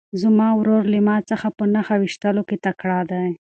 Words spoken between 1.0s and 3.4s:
ما څخه په نښه ویشتلو کې تکړه دی.